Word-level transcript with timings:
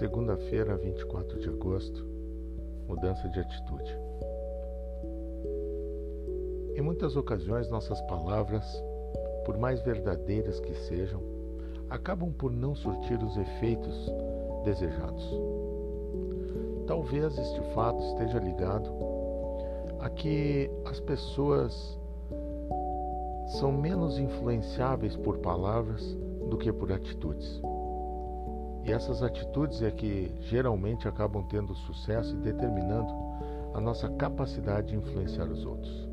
Segunda-feira, 0.00 0.78
24 0.78 1.40
de 1.40 1.50
agosto, 1.50 2.06
mudança 2.88 3.28
de 3.28 3.38
atitude. 3.38 3.98
Em 6.74 6.80
muitas 6.80 7.16
ocasiões, 7.16 7.68
nossas 7.68 8.00
palavras, 8.06 8.64
por 9.44 9.58
mais 9.58 9.82
verdadeiras 9.82 10.58
que 10.58 10.74
sejam, 10.86 11.20
acabam 11.90 12.32
por 12.32 12.50
não 12.50 12.74
surtir 12.74 13.22
os 13.22 13.36
efeitos 13.36 14.10
desejados. 14.64 15.22
Talvez 16.86 17.36
este 17.36 17.60
fato 17.74 18.02
esteja 18.02 18.38
ligado 18.38 18.90
a 19.98 20.08
que 20.08 20.70
as 20.86 20.98
pessoas 20.98 22.00
são 23.58 23.70
menos 23.70 24.18
influenciáveis 24.18 25.14
por 25.14 25.36
palavras 25.40 26.02
do 26.48 26.56
que 26.56 26.72
por 26.72 26.90
atitudes. 26.90 27.60
E 28.90 28.92
essas 28.92 29.22
atitudes 29.22 29.82
é 29.82 29.90
que 29.92 30.34
geralmente 30.40 31.06
acabam 31.06 31.44
tendo 31.44 31.72
sucesso 31.76 32.34
e 32.34 32.40
determinando 32.40 33.14
a 33.72 33.80
nossa 33.80 34.08
capacidade 34.08 34.88
de 34.88 34.96
influenciar 34.96 35.44
os 35.44 35.64
outros. 35.64 36.08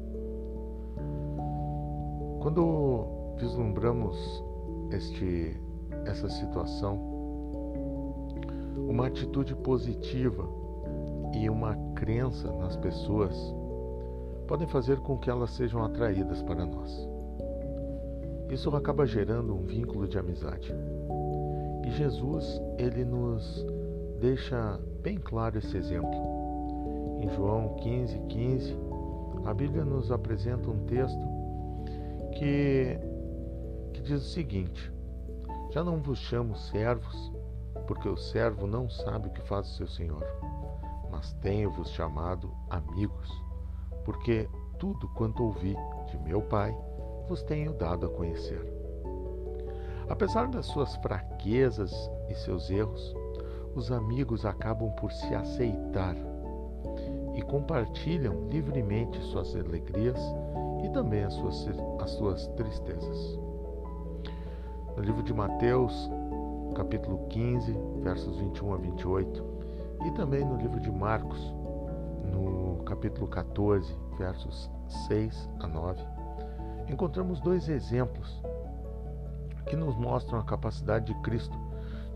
Quando 2.40 3.34
vislumbramos 3.40 4.16
este, 4.91 5.59
essa 6.05 6.30
situação, 6.30 6.98
uma 8.88 9.08
atitude 9.08 9.55
positiva 9.55 10.48
e 11.34 11.50
uma 11.50 11.75
crença 11.95 12.52
nas 12.58 12.78
pessoas 12.78 13.36
podem 14.48 14.67
fazer 14.67 15.00
com 15.00 15.17
que 15.17 15.31
elas 15.31 15.50
sejam 15.50 15.84
atraídas 15.84 16.44
para 16.44 16.64
nós. 16.64 17.09
Isso 18.52 18.70
acaba 18.75 19.08
gerando 19.08 19.55
um 19.55 19.64
vínculo 19.64 20.08
de 20.08 20.20
amizade. 20.20 20.72
E 21.88 21.92
Jesus, 21.92 22.62
ele 22.78 23.06
nos 23.06 23.66
deixa 24.20 24.78
bem 25.02 25.18
claro 25.18 25.58
esse 25.58 25.78
exemplo. 25.78 26.12
Em 27.22 27.30
João 27.30 27.76
15, 27.76 28.20
15, 28.28 28.78
a 29.46 29.54
Bíblia 29.54 29.86
nos 29.86 30.12
apresenta 30.12 30.70
um 30.70 30.84
texto 30.86 31.26
que, 32.34 33.00
que 33.94 34.02
diz 34.02 34.22
o 34.22 34.30
seguinte: 34.30 34.92
Já 35.72 35.82
não 35.82 36.02
vos 36.02 36.20
chamo 36.20 36.58
servos, 36.58 37.32
porque 37.88 38.10
o 38.10 38.18
servo 38.18 38.68
não 38.68 38.90
sabe 38.90 39.30
o 39.30 39.32
que 39.32 39.42
faz 39.44 39.70
o 39.70 39.76
seu 39.78 39.88
senhor, 39.88 40.26
mas 41.10 41.32
tenho-vos 41.36 41.90
chamado 41.92 42.52
amigos, 42.70 43.32
porque 44.04 44.50
tudo 44.78 45.08
quanto 45.14 45.42
ouvi 45.42 45.74
de 46.12 46.18
meu 46.18 46.42
Pai 46.42 46.78
vos 47.30 47.42
tenho 47.44 47.72
dado 47.72 48.08
a 48.08 48.10
conhecer. 48.10 48.77
Apesar 50.09 50.47
das 50.47 50.66
suas 50.66 50.95
fraquezas 50.97 51.91
e 52.30 52.36
seus 52.36 52.69
erros, 52.69 53.16
os 53.75 53.91
amigos 53.91 54.45
acabam 54.45 54.89
por 54.91 55.11
se 55.11 55.36
aceitar 55.36 56.16
e 57.36 57.41
compartilham 57.41 58.47
livremente 58.50 59.22
suas 59.22 59.55
alegrias 59.55 60.19
e 60.83 60.89
também 60.89 61.23
as 61.23 61.33
suas, 61.33 61.67
as 62.00 62.11
suas 62.11 62.47
tristezas. 62.47 63.39
No 64.95 65.03
livro 65.03 65.22
de 65.22 65.33
Mateus, 65.33 66.09
capítulo 66.75 67.28
15, 67.28 67.78
versos 68.02 68.38
21 68.38 68.73
a 68.73 68.78
28, 68.78 69.44
e 70.08 70.11
também 70.11 70.44
no 70.45 70.55
livro 70.55 70.80
de 70.80 70.91
Marcos, 70.91 71.53
no 72.23 72.81
capítulo 72.85 73.28
14, 73.28 73.95
versos 74.17 74.72
6 75.08 75.50
a 75.59 75.67
9, 75.67 76.02
encontramos 76.89 77.39
dois 77.41 77.67
exemplos 77.67 78.41
que 79.68 79.76
nos 79.76 79.96
mostram 79.96 80.40
a 80.40 80.44
capacidade 80.44 81.14
de 81.14 81.22
Cristo 81.22 81.58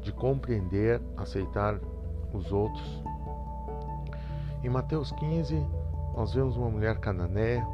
de 0.02 0.12
compreender, 0.12 1.02
aceitar 1.16 1.80
os 2.34 2.52
outros. 2.52 3.04
Em 4.64 4.70
Mateus 4.70 5.12
15, 5.12 5.66
nós 6.16 6.34
vemos 6.34 6.58
uma 6.58 6.70
mulher 6.70 6.98
cananeia 6.98 7.66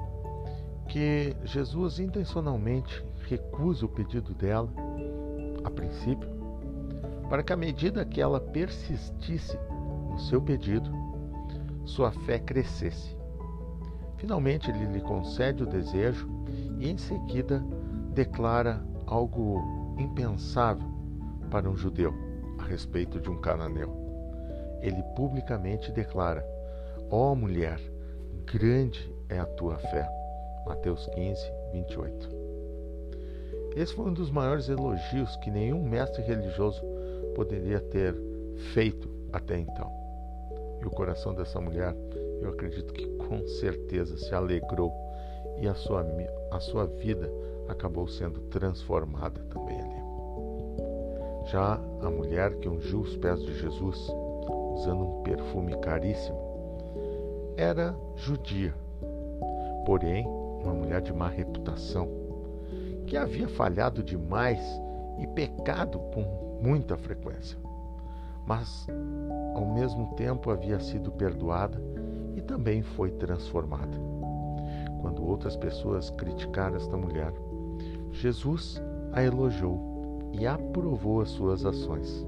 que 0.88 1.36
Jesus 1.44 2.00
intencionalmente 2.00 3.06
recusa 3.28 3.86
o 3.86 3.90
pedido 3.90 4.34
dela, 4.34 4.70
a 5.64 5.70
princípio, 5.70 6.30
para 7.30 7.44
que 7.44 7.52
à 7.52 7.58
medida 7.58 8.06
que 8.06 8.22
ela 8.22 8.40
persistisse 8.40 9.58
no 10.10 10.20
seu 10.20 10.42
pedido, 10.42 10.90
sua 11.86 12.12
fé 12.12 12.40
crescesse. 12.40 13.16
Finalmente, 14.18 14.70
ele 14.70 14.86
lhe 14.86 15.02
concede 15.02 15.64
o 15.64 15.68
desejo 15.68 16.28
e, 16.80 16.90
em 16.90 16.98
seguida, 16.98 17.64
declara 18.14 18.84
algo 19.06 19.77
impensável 19.98 20.88
para 21.50 21.70
um 21.70 21.76
judeu 21.76 22.14
a 22.58 22.64
respeito 22.64 23.20
de 23.20 23.30
um 23.30 23.40
cananeu. 23.40 23.92
Ele 24.82 25.02
publicamente 25.16 25.92
declara: 25.92 26.46
Ó 27.10 27.32
oh, 27.32 27.36
mulher, 27.36 27.80
grande 28.46 29.14
é 29.30 29.40
a 29.40 29.46
tua 29.46 29.78
fé. 29.78 30.08
Mateus 30.66 31.06
15, 31.14 31.42
28. 31.72 32.30
Esse 33.76 33.94
foi 33.94 34.06
um 34.06 34.14
dos 34.14 34.32
maiores 34.32 34.70
elogios 34.70 35.36
que 35.38 35.52
nenhum 35.52 35.88
mestre 35.88 36.22
religioso 36.24 36.82
poderia 37.36 37.80
ter 37.80 38.16
feito 38.74 39.08
até 39.32 39.58
então. 39.58 39.90
E 40.82 40.86
o 40.86 40.90
coração 40.90 41.34
dessa 41.34 41.62
mulher, 41.62 41.96
eu 42.42 42.50
acredito 42.50 42.94
que 42.94 43.08
com 43.18 43.46
certeza 43.48 44.18
se 44.18 44.34
alegrou 44.34 44.92
e 45.60 45.68
a 45.68 45.76
sua, 45.76 46.06
a 46.52 46.60
sua 46.60 46.86
vida 46.86 47.32
acabou 47.68 48.08
sendo 48.08 48.40
transformada 48.50 49.42
também 49.50 49.80
ali. 49.80 49.98
Já 51.52 51.80
a 52.02 52.10
mulher 52.10 52.56
que 52.56 52.68
ungiu 52.68 53.02
os 53.02 53.16
pés 53.18 53.42
de 53.42 53.54
Jesus, 53.60 53.98
usando 54.74 55.04
um 55.04 55.24
perfume 55.24 55.78
caríssimo, 55.80 56.38
era 57.56 57.96
judia, 58.16 58.74
porém 59.86 60.28
uma 60.28 60.74
mulher 60.74 61.02
de 61.02 61.14
má 61.14 61.30
reputação, 61.30 62.10
que 63.06 63.16
havia 63.16 63.48
falhado 63.48 64.04
demais 64.04 64.60
e 65.18 65.28
pecado 65.28 66.00
com 66.14 66.60
muita 66.62 66.98
frequência, 66.98 67.58
mas 68.46 68.86
ao 69.56 69.66
mesmo 69.66 70.14
tempo 70.16 70.52
havia 70.52 70.80
sido 70.80 71.12
perdoada 71.12 71.82
e 72.36 72.42
também 72.42 72.82
foi 72.82 73.12
transformada. 73.12 73.98
Quando 75.02 75.26
outras 75.26 75.56
pessoas 75.56 76.10
criticaram 76.12 76.76
esta 76.76 76.98
mulher, 76.98 77.32
Jesus 78.18 78.82
a 79.14 79.24
elogiou 79.24 80.32
e 80.34 80.48
aprovou 80.48 81.22
as 81.22 81.30
suas 81.30 81.64
ações. 81.66 82.26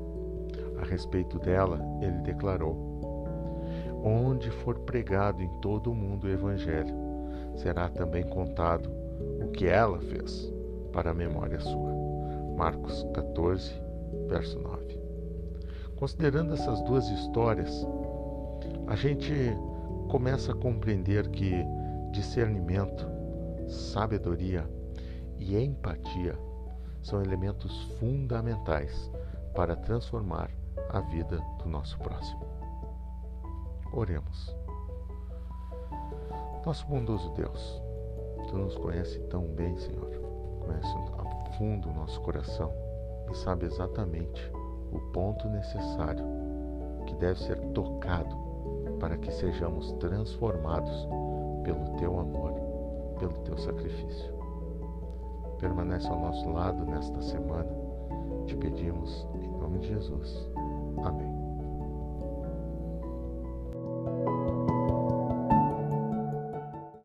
A 0.79 0.85
respeito 0.85 1.39
dela, 1.39 1.79
ele 1.99 2.19
declarou: 2.19 2.75
Onde 4.03 4.51
for 4.51 4.77
pregado 4.79 5.41
em 5.41 5.49
todo 5.61 5.91
o 5.91 5.95
mundo 5.95 6.25
o 6.25 6.29
Evangelho, 6.29 6.93
será 7.55 7.89
também 7.89 8.23
contado 8.23 8.91
o 9.43 9.47
que 9.49 9.65
ela 9.65 9.99
fez 9.99 10.53
para 10.93 11.09
a 11.09 11.13
memória 11.13 11.59
sua. 11.59 11.91
Marcos 12.55 13.05
14, 13.13 13.73
verso 14.27 14.59
9. 14.59 14.99
Considerando 15.95 16.53
essas 16.53 16.81
duas 16.83 17.09
histórias, 17.09 17.85
a 18.87 18.95
gente 18.95 19.33
começa 20.07 20.51
a 20.51 20.55
compreender 20.55 21.29
que 21.29 21.51
discernimento, 22.11 23.05
sabedoria, 23.67 24.65
e 25.39 25.57
empatia 25.57 26.37
são 27.01 27.21
elementos 27.21 27.83
fundamentais 27.99 29.09
para 29.55 29.75
transformar 29.75 30.49
a 30.89 30.99
vida 30.99 31.41
do 31.63 31.69
nosso 31.69 31.97
próximo. 31.99 32.41
Oremos. 33.93 34.55
Nosso 36.65 36.85
bondoso 36.85 37.31
Deus, 37.31 37.81
Tu 38.47 38.57
nos 38.57 38.75
conhece 38.77 39.19
tão 39.29 39.45
bem, 39.45 39.77
Senhor, 39.77 40.09
conhece 40.65 40.87
a 41.17 41.51
fundo 41.57 41.89
o 41.89 41.93
nosso 41.93 42.19
coração 42.21 42.71
e 43.31 43.35
sabe 43.35 43.65
exatamente 43.65 44.51
o 44.91 44.99
ponto 45.11 45.47
necessário 45.49 46.25
que 47.05 47.15
deve 47.15 47.39
ser 47.39 47.59
tocado 47.73 48.35
para 48.99 49.17
que 49.17 49.31
sejamos 49.31 49.91
transformados 49.93 51.07
pelo 51.63 51.95
Teu 51.97 52.19
amor, 52.19 52.53
pelo 53.19 53.37
Teu 53.43 53.57
sacrifício 53.57 54.38
permanece 55.59 56.07
ao 56.07 56.19
nosso 56.19 56.49
lado 56.49 56.85
nesta 56.85 57.21
semana. 57.21 57.69
Te 58.47 58.55
pedimos 58.55 59.27
em 59.35 59.47
nome 59.59 59.79
de 59.79 59.89
Jesus. 59.89 60.49
Amém. 61.03 61.48